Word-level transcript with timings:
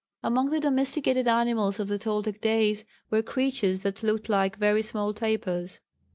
Among 0.23 0.49
the 0.49 0.59
domesticated 0.59 1.27
animals 1.27 1.79
of 1.79 1.87
the 1.87 1.99
Toltec 1.99 2.41
days 2.41 2.85
were 3.11 3.21
creatures 3.21 3.83
that 3.83 4.01
looked 4.01 4.29
like 4.29 4.55
very 4.57 4.81
small 4.81 5.13
tapirs. 5.13 5.79